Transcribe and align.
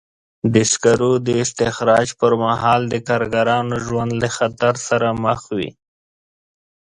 د 0.53 0.55
سکرو 0.71 1.11
د 1.27 1.29
استخراج 1.43 2.07
پر 2.19 2.31
مهال 2.43 2.81
د 2.87 2.95
کارګرانو 3.07 3.75
ژوند 3.85 4.11
له 4.21 4.29
خطر 4.37 4.73
سره 4.87 5.07
مخ 5.23 5.41
وي. 5.57 5.71